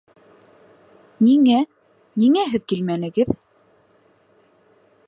[1.27, 1.59] Ниңә?
[2.23, 3.35] Ниңә һеҙ килмәнегеҙ?